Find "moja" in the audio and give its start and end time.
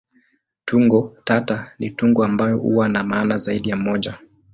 3.75-4.17